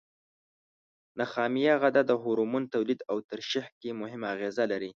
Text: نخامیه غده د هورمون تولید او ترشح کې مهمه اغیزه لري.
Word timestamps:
نخامیه 1.19 1.73
غده 1.81 2.01
د 2.05 2.11
هورمون 2.23 2.63
تولید 2.73 2.99
او 3.11 3.17
ترشح 3.29 3.65
کې 3.79 3.89
مهمه 4.01 4.27
اغیزه 4.35 4.63
لري. 4.71 4.89